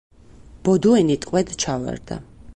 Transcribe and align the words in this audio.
ბოდუენი 0.69 1.19
ტყვედ 1.27 1.55
ჩავარდა. 1.65 2.21